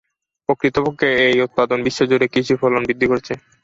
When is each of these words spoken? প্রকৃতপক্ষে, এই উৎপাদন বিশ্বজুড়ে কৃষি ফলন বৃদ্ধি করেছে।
প্রকৃতপক্ষে, 0.49 1.07
এই 1.25 1.37
উৎপাদন 1.45 1.79
বিশ্বজুড়ে 1.87 2.25
কৃষি 2.33 2.55
ফলন 2.61 2.81
বৃদ্ধি 2.87 3.07
করেছে। 3.11 3.33